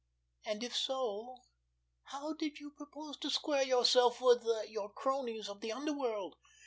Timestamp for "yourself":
3.61-4.19